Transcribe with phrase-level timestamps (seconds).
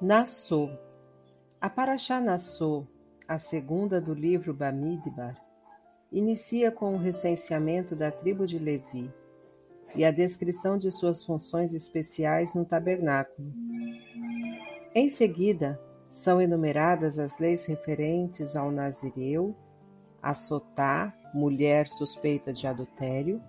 [0.00, 0.70] Nassô
[1.60, 2.86] A Paraxá Nassô,
[3.26, 5.34] a segunda do livro Bamidbar,
[6.12, 9.12] inicia com o recenseamento da tribo de Levi
[9.96, 13.52] e a descrição de suas funções especiais no tabernáculo.
[14.94, 19.52] Em seguida, são enumeradas as leis referentes ao Nazireu,
[20.22, 23.42] a Sotá, mulher suspeita de adultério,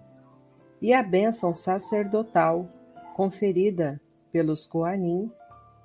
[0.82, 2.68] e a bênção sacerdotal
[3.14, 5.32] conferida pelos Coanim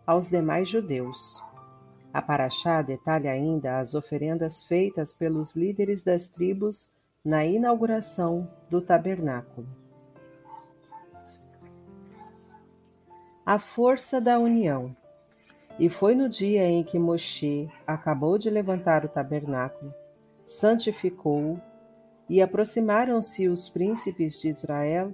[0.07, 1.43] aos demais judeus.
[2.13, 6.91] A Paraxá detalha ainda as oferendas feitas pelos líderes das tribos
[7.25, 9.67] na inauguração do tabernáculo.
[13.45, 14.97] A força da união.
[15.79, 19.93] E foi no dia em que Moshe acabou de levantar o tabernáculo,
[20.47, 21.61] santificou-o,
[22.29, 25.13] e aproximaram-se os príncipes de Israel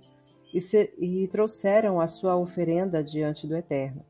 [0.54, 4.04] e, se, e trouxeram a sua oferenda diante do Eterno.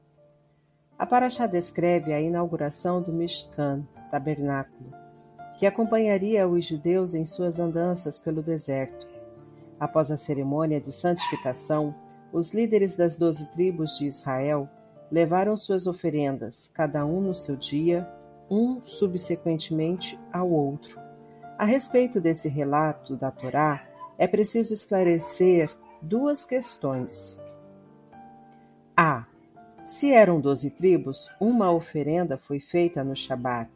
[1.00, 4.92] A Paraxá descreve a inauguração do Mishkan, tabernáculo,
[5.58, 9.08] que acompanharia os judeus em suas andanças pelo deserto.
[9.80, 11.94] Após a cerimônia de santificação,
[12.30, 14.68] os líderes das doze tribos de Israel
[15.10, 18.06] levaram suas oferendas, cada um no seu dia,
[18.50, 21.00] um subsequentemente ao outro.
[21.56, 27.39] A respeito desse relato da Torá, é preciso esclarecer duas questões.
[30.00, 33.70] Se eram doze tribos, uma oferenda foi feita no Shabat.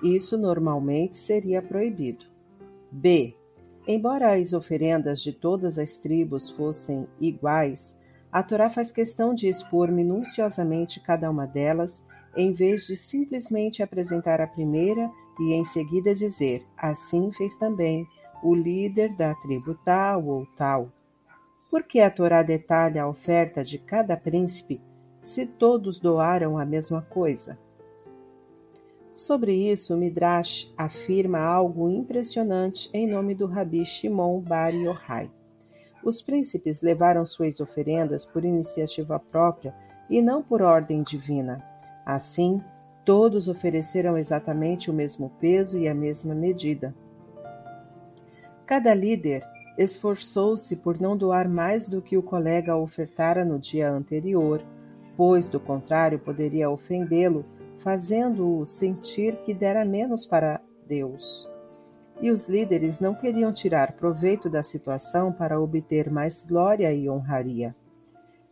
[0.00, 2.26] Isso normalmente seria proibido.
[2.92, 3.34] B.
[3.84, 7.96] Embora as oferendas de todas as tribos fossem iguais,
[8.30, 12.04] a Torá faz questão de expor minuciosamente cada uma delas,
[12.36, 18.06] em vez de simplesmente apresentar a primeira e em seguida dizer: Assim fez também
[18.44, 20.92] o líder da tribo tal ou tal.
[21.68, 24.80] Por que a Torá detalha a oferta de cada príncipe
[25.28, 27.58] se todos doaram a mesma coisa?
[29.14, 35.30] Sobre isso, Midrash afirma algo impressionante em nome do Rabi Shimon Bar Yochai.
[36.02, 39.74] Os príncipes levaram suas oferendas por iniciativa própria
[40.08, 41.62] e não por ordem divina.
[42.06, 42.64] Assim,
[43.04, 46.94] todos ofereceram exatamente o mesmo peso e a mesma medida.
[48.64, 49.42] Cada líder
[49.76, 54.64] esforçou-se por não doar mais do que o colega ofertara no dia anterior,
[55.18, 57.44] pois, do contrário, poderia ofendê-lo,
[57.80, 61.46] fazendo-o sentir que dera menos para Deus
[62.20, 67.74] e os líderes não queriam tirar proveito da situação para obter mais glória e honraria.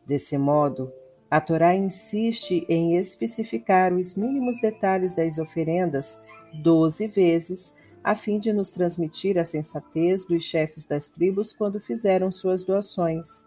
[0.07, 0.93] Desse modo,
[1.29, 6.21] a Torá insiste em especificar os mínimos detalhes das oferendas
[6.63, 7.75] doze vezes,
[8.05, 13.45] a fim de nos transmitir a sensatez dos chefes das tribos quando fizeram suas doações.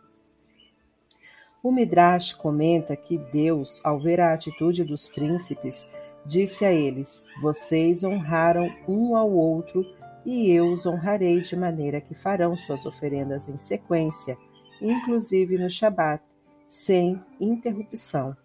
[1.61, 5.85] O Midrash comenta que Deus, ao ver a atitude dos príncipes,
[6.25, 9.85] disse a eles: Vocês honraram um ao outro
[10.25, 14.37] e eu os honrarei de maneira que farão suas oferendas em sequência,
[14.81, 16.23] inclusive no Shabat,
[16.69, 18.37] sem interrupção.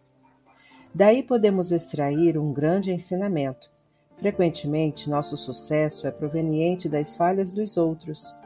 [0.93, 3.71] Daí podemos extrair um grande ensinamento.
[4.19, 8.37] Frequentemente, nosso sucesso é proveniente das falhas dos outros.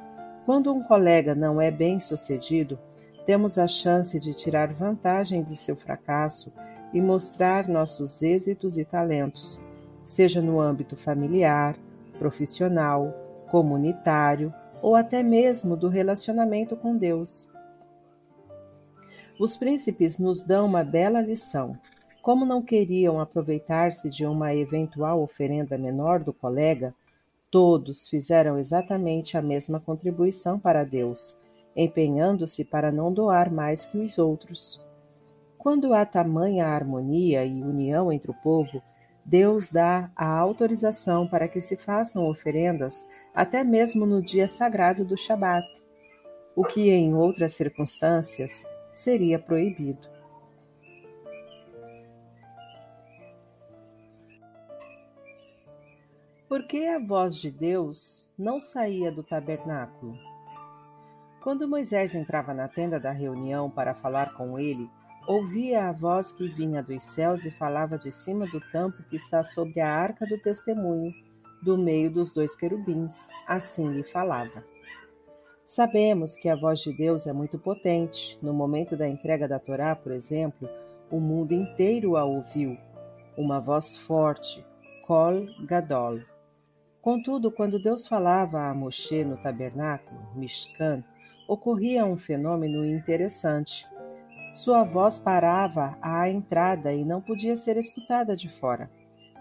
[0.44, 2.78] Quando um colega não é bem sucedido,
[3.28, 6.50] temos a chance de tirar vantagem de seu fracasso
[6.94, 9.62] e mostrar nossos êxitos e talentos,
[10.02, 11.76] seja no âmbito familiar,
[12.18, 13.12] profissional,
[13.50, 14.50] comunitário
[14.80, 17.52] ou até mesmo do relacionamento com Deus.
[19.38, 21.78] Os príncipes nos dão uma bela lição.
[22.22, 26.94] Como não queriam aproveitar-se de uma eventual oferenda menor do colega,
[27.50, 31.36] todos fizeram exatamente a mesma contribuição para Deus,
[31.78, 34.84] empenhando-se para não doar mais que os outros.
[35.56, 38.82] Quando há tamanha harmonia e união entre o povo,
[39.24, 45.16] Deus dá a autorização para que se façam oferendas até mesmo no dia sagrado do
[45.16, 45.66] Shabat,
[46.56, 50.08] o que em outras circunstâncias seria proibido.
[56.48, 60.27] Por que a voz de Deus não saía do tabernáculo?
[61.48, 64.86] Quando Moisés entrava na tenda da reunião para falar com ele,
[65.26, 69.42] Ouvia a voz que vinha dos céus e falava de cima do tampo que está
[69.42, 71.10] sobre a arca do testemunho,
[71.62, 73.30] do meio dos dois querubins.
[73.46, 74.62] Assim lhe falava.
[75.66, 78.38] Sabemos que a voz de Deus é muito potente.
[78.42, 80.68] No momento da entrega da Torá, por exemplo,
[81.10, 82.76] o mundo inteiro a ouviu.
[83.38, 84.62] Uma voz forte,
[85.06, 86.20] Kol Gadol.
[87.00, 91.02] Contudo, quando Deus falava a Moshe no tabernáculo, Mishkan,
[91.48, 93.86] ocorria um fenômeno interessante.
[94.54, 98.90] Sua voz parava à entrada e não podia ser escutada de fora.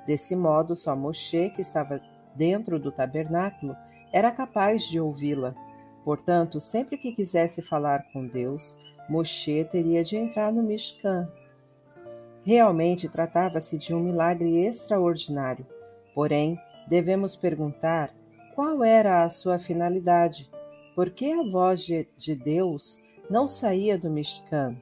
[0.06, 2.01] Desse modo, só Moshe, que estava
[2.33, 3.75] dentro do tabernáculo,
[4.13, 5.54] era capaz de ouvi-la.
[6.06, 8.77] Portanto, sempre que quisesse falar com Deus,
[9.09, 11.27] Moshe teria de entrar no Mishkan.
[12.45, 15.65] Realmente tratava-se de um milagre extraordinário.
[16.15, 16.57] Porém,
[16.88, 18.13] devemos perguntar
[18.56, 20.50] qual era a sua finalidade.
[20.97, 22.97] Por que a voz de Deus
[23.29, 24.75] não saía do Mishkan?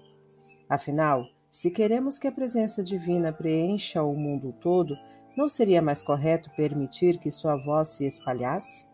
[0.70, 4.96] Afinal, se queremos que a presença divina preencha o mundo todo,
[5.36, 8.86] não seria mais correto permitir que sua voz se espalhasse?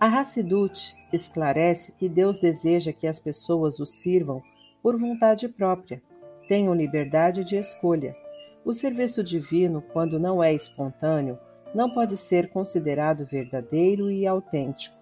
[0.00, 4.42] A Hassidut esclarece que Deus deseja que as pessoas o sirvam
[4.82, 6.02] por vontade própria,
[6.48, 8.16] tenham liberdade de escolha.
[8.64, 11.38] O serviço divino, quando não é espontâneo,
[11.74, 15.01] não pode ser considerado verdadeiro e autêntico.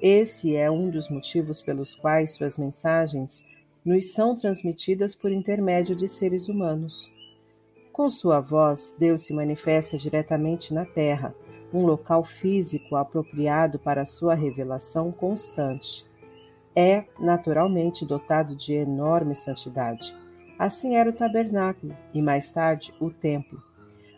[0.00, 3.44] Esse é um dos motivos pelos quais suas mensagens
[3.84, 7.10] nos são transmitidas por intermédio de seres humanos.
[7.92, 11.34] Com sua voz, Deus se manifesta diretamente na Terra
[11.72, 16.06] um local físico apropriado para sua revelação constante.
[16.76, 20.14] É, naturalmente, dotado de enorme santidade.
[20.56, 23.60] Assim era o tabernáculo e, mais tarde, o templo.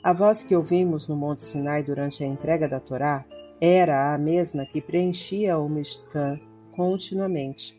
[0.03, 3.25] A voz que ouvimos no Monte Sinai durante a entrega da Torá
[3.61, 6.41] era a mesma que preenchia o Mishkan
[6.73, 7.79] continuamente.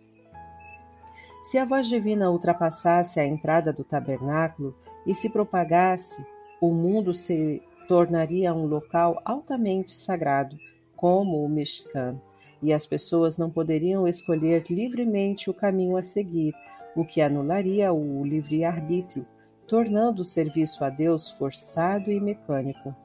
[1.43, 4.75] Se a voz divina ultrapassasse a entrada do tabernáculo
[5.07, 6.23] e se propagasse,
[6.61, 10.55] o mundo se tornaria um local altamente sagrado,
[10.95, 12.21] como o Mishkan,
[12.61, 16.53] e as pessoas não poderiam escolher livremente o caminho a seguir,
[16.95, 19.25] o que anularia o livre-arbítrio,
[19.67, 22.95] tornando o serviço a Deus forçado e mecânico.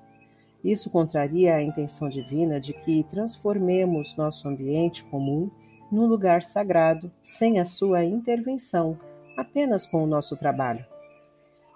[0.67, 5.49] Isso contraria a intenção divina de que transformemos nosso ambiente comum
[5.93, 8.99] num lugar sagrado, sem a sua intervenção,
[9.37, 10.85] apenas com o nosso trabalho.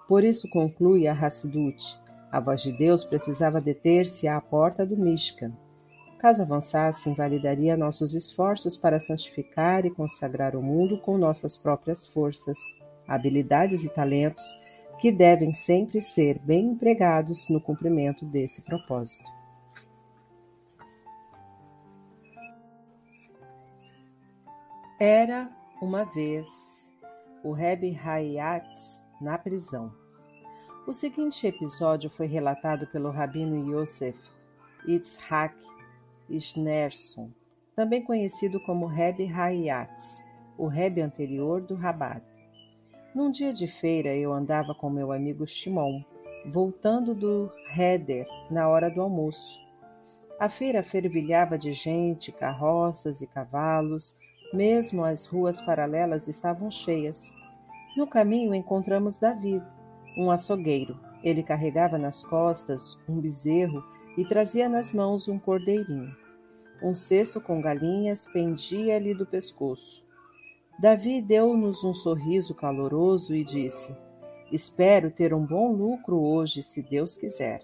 [0.09, 1.97] Por isso conclui a Hassidut,
[2.29, 5.53] a voz de Deus precisava deter-se à porta do Mishkan.
[6.19, 12.59] Caso avançasse, invalidaria nossos esforços para santificar e consagrar o mundo com nossas próprias forças,
[13.07, 14.43] habilidades e talentos
[15.01, 19.25] que devem sempre ser bem empregados no cumprimento desse propósito.
[24.99, 25.49] Era
[25.81, 26.47] uma vez
[27.43, 29.91] o Rebbe Hayatz na prisão.
[30.85, 34.19] O seguinte episódio foi relatado pelo rabino Yosef
[34.87, 35.55] Yitzhak
[36.29, 37.31] Schneerson,
[37.75, 40.23] também conhecido como Rebbe Hayatz,
[40.59, 42.30] o Rebbe anterior do Rabat.
[43.13, 46.01] Num dia de feira, eu andava com meu amigo Shimon,
[46.45, 49.59] voltando do Heder na hora do almoço.
[50.39, 54.15] A feira fervilhava de gente, carroças e cavalos,
[54.53, 57.29] mesmo as ruas paralelas estavam cheias.
[57.97, 59.61] No caminho encontramos Davi,
[60.17, 60.97] um açougueiro.
[61.21, 63.83] Ele carregava nas costas um bezerro
[64.17, 66.15] e trazia nas mãos um cordeirinho.
[66.81, 70.01] Um cesto com galinhas pendia-lhe do pescoço.
[70.79, 73.95] Davi deu-nos um sorriso caloroso e disse:
[74.51, 77.61] Espero ter um bom lucro hoje, se Deus quiser.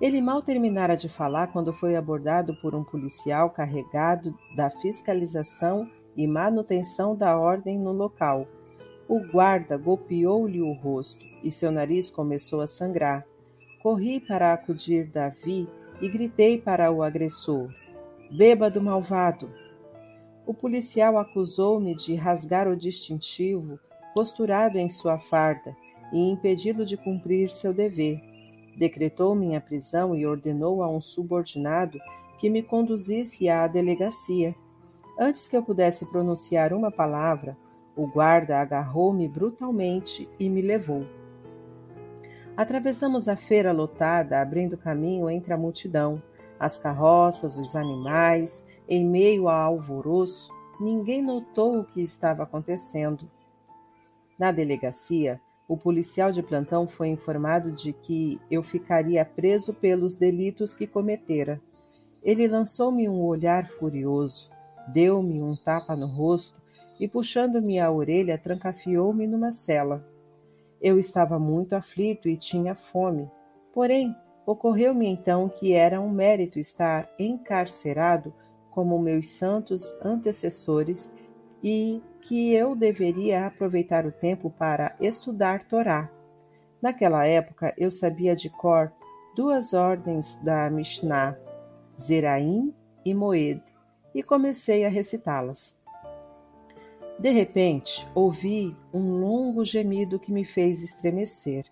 [0.00, 6.26] Ele mal terminara de falar quando foi abordado por um policial carregado da fiscalização e
[6.26, 8.46] manutenção da ordem no local
[9.08, 13.24] o guarda golpeou-lhe o rosto e seu nariz começou a sangrar.
[13.82, 15.66] Corri para acudir Davi
[16.00, 17.70] e gritei para o agressor:
[18.30, 19.50] Bêbado malvado!
[20.48, 23.78] O policial acusou-me de rasgar o distintivo
[24.14, 25.76] costurado em sua farda
[26.10, 28.18] e impedi-lo de cumprir seu dever.
[28.74, 31.98] Decretou minha prisão e ordenou a um subordinado
[32.38, 34.54] que me conduzisse à delegacia.
[35.20, 37.54] Antes que eu pudesse pronunciar uma palavra,
[37.94, 41.04] o guarda agarrou-me brutalmente e me levou.
[42.56, 46.22] Atravessamos a feira lotada, abrindo caminho entre a multidão,
[46.58, 53.30] as carroças, os animais, em meio ao alvoroço, ninguém notou o que estava acontecendo.
[54.38, 60.74] Na delegacia, o policial de plantão foi informado de que eu ficaria preso pelos delitos
[60.74, 61.60] que cometera.
[62.22, 64.48] Ele lançou-me um olhar furioso,
[64.88, 66.56] deu-me um tapa no rosto
[66.98, 70.02] e, puxando-me a orelha, trancafiou-me numa cela.
[70.80, 73.30] Eu estava muito aflito e tinha fome.
[73.74, 74.16] Porém,
[74.46, 78.32] ocorreu-me então que era um mérito estar encarcerado
[78.78, 81.12] como meus santos antecessores
[81.60, 86.08] e que eu deveria aproveitar o tempo para estudar Torá.
[86.80, 88.92] Naquela época eu sabia de cor
[89.34, 91.36] duas ordens da Mishnah,
[92.00, 92.72] Zeraim
[93.04, 93.60] e Moed,
[94.14, 95.76] e comecei a recitá-las.
[97.18, 101.64] De repente, ouvi um longo gemido que me fez estremecer.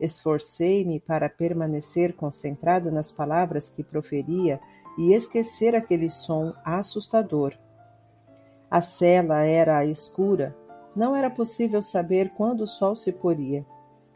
[0.00, 4.60] Esforcei-me para permanecer concentrado nas palavras que proferia
[4.98, 7.54] e esquecer aquele som assustador.
[8.70, 10.56] A cela era escura,
[10.94, 13.66] não era possível saber quando o sol se poria.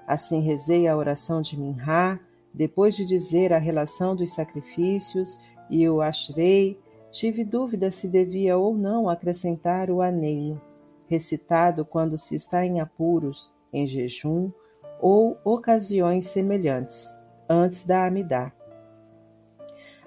[0.07, 2.21] Assim rezei a oração de Minha,
[2.55, 6.79] depois de dizer a relação dos sacrifícios e o Ashrei,
[7.11, 10.61] tive dúvida se devia ou não acrescentar o aneio,
[11.07, 14.51] recitado quando se está em apuros, em jejum
[15.01, 17.11] ou ocasiões semelhantes,
[17.49, 18.53] antes da Amidá.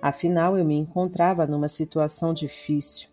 [0.01, 3.09] Afinal, eu me encontrava numa situação difícil.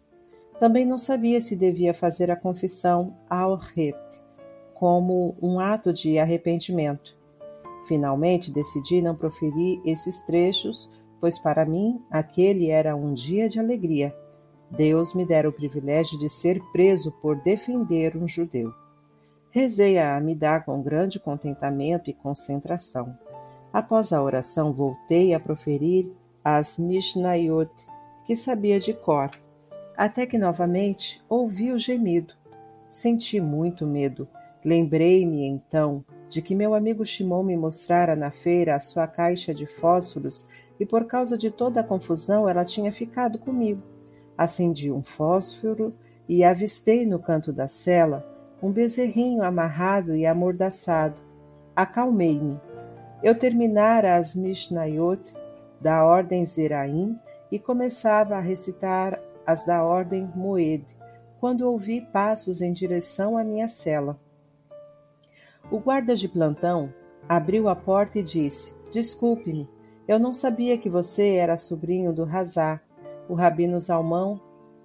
[0.58, 3.96] Também não sabia se devia fazer a confissão ao ret,
[4.74, 7.16] como um ato de arrependimento.
[7.86, 10.90] Finalmente decidi não proferir esses trechos
[11.20, 14.14] pois para mim aquele era um dia de alegria.
[14.70, 18.72] Deus me dera o privilégio de ser preso por defender um judeu.
[19.50, 23.16] Rezei a Amidá com grande contentamento e concentração.
[23.72, 26.12] Após a oração, voltei a proferir
[26.48, 27.72] as Mishnayot,
[28.24, 29.32] que sabia de cor,
[29.96, 32.34] até que novamente ouvi o gemido.
[32.88, 34.28] Senti muito medo.
[34.64, 39.66] Lembrei-me então de que meu amigo Shimon me mostrara na feira a sua caixa de
[39.66, 40.46] fósforos
[40.78, 43.82] e por causa de toda a confusão ela tinha ficado comigo.
[44.38, 45.96] Acendi um fósforo
[46.28, 48.24] e avistei no canto da cela
[48.62, 51.20] um bezerrinho amarrado e amordaçado.
[51.74, 52.60] Acalmei-me.
[53.20, 55.34] Eu terminara as Mishnayot
[55.80, 57.18] da ordem Zeraim
[57.50, 60.84] e começava a recitar as da ordem Moed,
[61.38, 64.18] quando ouvi passos em direção à minha cela.
[65.70, 66.92] O guarda de plantão
[67.28, 69.68] abriu a porta e disse: Desculpe-me,
[70.06, 72.82] eu não sabia que você era sobrinho do Hazar,
[73.28, 74.40] o rabino Zalman,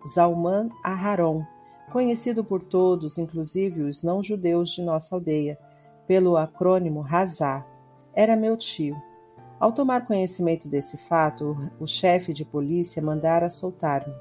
[0.07, 1.45] Zalman Aharon,
[1.91, 5.57] conhecido por todos, inclusive os não-judeus de nossa aldeia,
[6.07, 7.65] pelo acrônimo Hazar.
[8.13, 8.95] Era meu tio.
[9.61, 14.11] Ao tomar conhecimento desse fato, o chefe de polícia mandara soltar-me.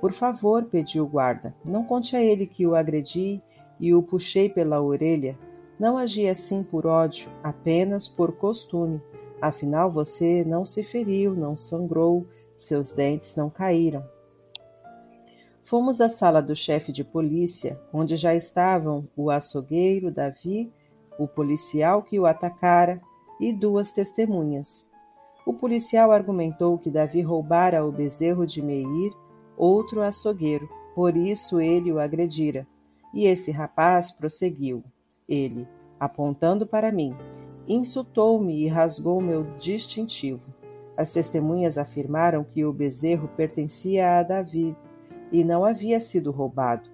[0.00, 3.42] Por favor, pediu o guarda, não conte a ele que o agredi
[3.78, 5.38] e o puxei pela orelha.
[5.78, 8.98] Não agi assim por ódio, apenas por costume.
[9.42, 14.02] Afinal, você não se feriu, não sangrou, seus dentes não caíram.
[15.64, 20.72] Fomos à sala do chefe de polícia, onde já estavam o açougueiro Davi,
[21.18, 23.02] o policial que o atacara
[23.40, 24.88] e duas testemunhas.
[25.46, 29.12] O policial argumentou que Davi roubara o bezerro de Meir,
[29.56, 32.66] outro açougueiro, por isso ele o agredira.
[33.14, 34.82] E esse rapaz prosseguiu,
[35.28, 35.66] ele,
[36.00, 37.14] apontando para mim:
[37.68, 40.42] Insultou-me e rasgou meu distintivo.
[40.96, 44.74] As testemunhas afirmaram que o bezerro pertencia a Davi
[45.30, 46.88] e não havia sido roubado.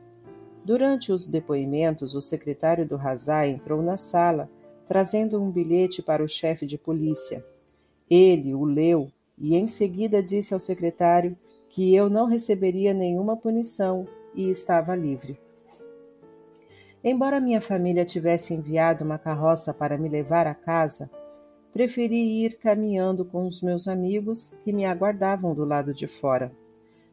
[0.65, 4.49] Durante os depoimentos, o secretário do Hazai entrou na sala,
[4.87, 7.45] trazendo um bilhete para o chefe de polícia.
[8.11, 11.37] Ele o leu e em seguida disse ao secretário
[11.69, 15.39] que eu não receberia nenhuma punição e estava livre.
[17.03, 21.11] Embora minha família tivesse enviado uma carroça para me levar a casa,
[21.73, 26.53] preferi ir caminhando com os meus amigos que me aguardavam do lado de fora.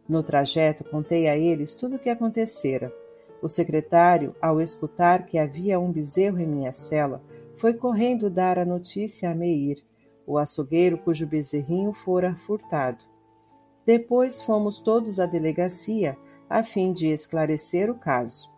[0.08, 2.94] No trajeto, contei a eles tudo o que acontecera.
[3.42, 7.24] O secretário, ao escutar que havia um bezerro em minha cela,
[7.60, 9.84] foi correndo dar a notícia a Meir,
[10.26, 13.04] o açougueiro cujo bezerrinho fora furtado.
[13.86, 16.18] Depois fomos todos à delegacia
[16.50, 18.50] a fim de esclarecer o caso.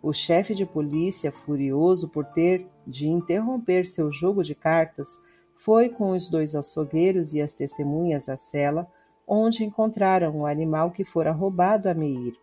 [0.00, 5.08] O chefe de polícia, furioso por ter de interromper seu jogo de cartas,
[5.56, 8.86] foi com os dois açougueiros e as testemunhas à cela,
[9.26, 12.36] onde encontraram o animal que fora roubado a Meir.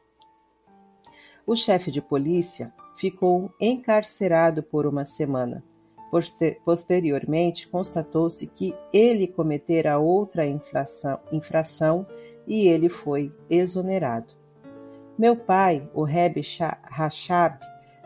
[1.48, 5.64] O chefe de polícia ficou encarcerado por uma semana.
[6.66, 12.06] Posteriormente, constatou-se que ele cometera outra infração, infração
[12.46, 14.34] e ele foi exonerado.
[15.18, 16.42] Meu pai, o Reb
[16.84, 17.60] Rachab,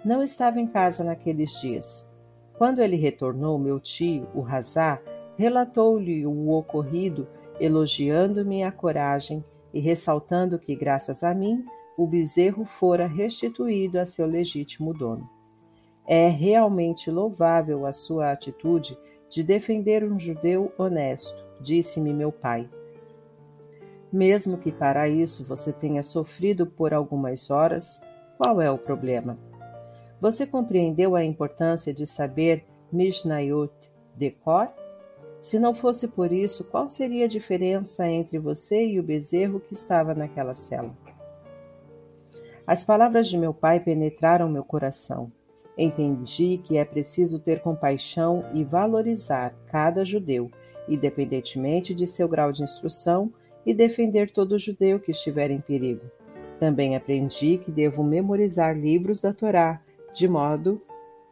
[0.03, 2.07] não estava em casa naqueles dias.
[2.57, 5.01] Quando ele retornou, meu tio, o Hazá,
[5.35, 7.27] relatou-lhe o ocorrido,
[7.59, 9.43] elogiando-me a coragem
[9.73, 11.65] e ressaltando que, graças a mim,
[11.97, 15.34] o bezerro fora restituído a seu legítimo dono.
[16.07, 18.97] É realmente louvável a sua atitude
[19.29, 22.69] de defender um judeu honesto, disse-me meu pai
[24.15, 28.01] mesmo que para isso você tenha sofrido por algumas horas,
[28.37, 29.37] qual é o problema?
[30.21, 33.73] Você compreendeu a importância de saber Mishnayot
[34.15, 34.69] de cor?
[35.41, 39.73] Se não fosse por isso, qual seria a diferença entre você e o bezerro que
[39.73, 40.95] estava naquela cela?
[42.65, 45.31] As palavras de meu pai penetraram meu coração.
[45.77, 50.49] Entendi que é preciso ter compaixão e valorizar cada judeu,
[50.87, 53.31] independentemente de seu grau de instrução,
[53.65, 56.05] e defender todo judeu que estiver em perigo.
[56.59, 59.81] Também aprendi que devo memorizar livros da Torá,
[60.13, 60.81] de modo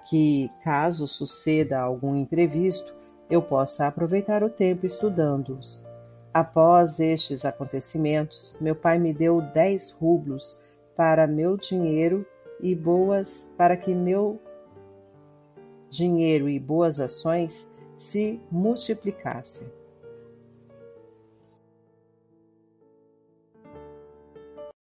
[0.10, 2.94] que, caso suceda algum imprevisto,
[3.30, 5.86] eu possa aproveitar o tempo estudando-os.
[6.34, 10.58] Após estes acontecimentos, meu pai me deu dez rublos
[10.96, 12.26] para meu dinheiro
[12.64, 14.40] e boas para que meu
[15.90, 19.68] dinheiro e boas ações se multiplicassem.